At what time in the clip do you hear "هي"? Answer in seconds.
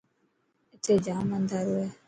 1.81-1.87